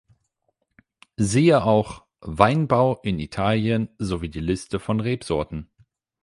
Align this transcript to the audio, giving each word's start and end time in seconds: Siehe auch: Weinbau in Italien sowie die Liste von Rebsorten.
Siehe 1.17 1.63
auch: 1.63 2.05
Weinbau 2.21 3.01
in 3.03 3.19
Italien 3.19 3.87
sowie 3.99 4.29
die 4.29 4.39
Liste 4.39 4.79
von 4.79 4.99
Rebsorten. 4.99 5.69